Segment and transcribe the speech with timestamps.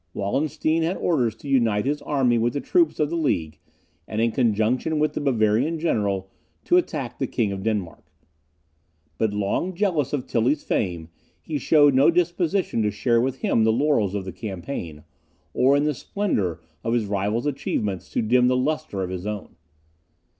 [0.15, 3.59] Wallenstein had orders to unite his army with the troops of the League,
[4.07, 6.31] and in conjunction with the Bavarian general
[6.63, 8.11] to attack the King of Denmark.
[9.19, 11.09] But long jealous of Tilly's fame,
[11.39, 15.03] he showed no disposition to share with him the laurels of the campaign,
[15.53, 19.55] or in the splendour of his rival's achievements to dim the lustre of his own.